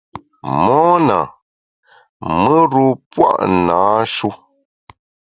[0.59, 1.19] Mona,
[2.41, 3.27] mùr-u pua’
[3.65, 4.29] nâ-shu.